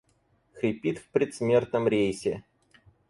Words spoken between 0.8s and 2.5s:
в предсмертном рейсе.